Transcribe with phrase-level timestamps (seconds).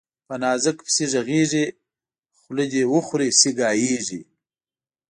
[0.27, 1.65] په نازک پسي ږغېږي،
[2.39, 4.21] خولې ده وخوري سي ګايږي